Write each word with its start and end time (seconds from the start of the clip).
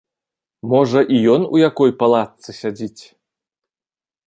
Можа, 0.71 0.99
і 1.17 1.19
ён 1.35 1.41
у 1.57 1.61
якой 1.69 1.91
палатцы 2.01 2.49
сядзіць. 2.63 3.03